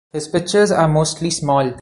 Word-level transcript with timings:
His 0.13 0.27
pictures 0.27 0.71
are 0.71 0.87
mostly 0.87 1.29
small. 1.29 1.73